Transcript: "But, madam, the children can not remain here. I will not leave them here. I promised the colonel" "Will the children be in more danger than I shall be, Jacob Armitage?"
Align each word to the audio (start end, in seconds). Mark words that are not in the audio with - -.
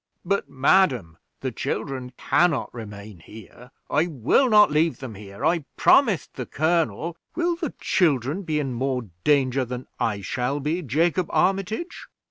"But, 0.25 0.49
madam, 0.49 1.19
the 1.41 1.51
children 1.51 2.11
can 2.17 2.49
not 2.49 2.73
remain 2.73 3.19
here. 3.19 3.69
I 3.87 4.07
will 4.07 4.49
not 4.49 4.71
leave 4.71 4.97
them 4.97 5.13
here. 5.13 5.45
I 5.45 5.65
promised 5.77 6.33
the 6.33 6.47
colonel" 6.47 7.15
"Will 7.35 7.55
the 7.55 7.75
children 7.79 8.41
be 8.41 8.59
in 8.59 8.73
more 8.73 9.09
danger 9.23 9.63
than 9.63 9.85
I 9.99 10.21
shall 10.21 10.59
be, 10.59 10.81
Jacob 10.81 11.27
Armitage?" 11.29 12.07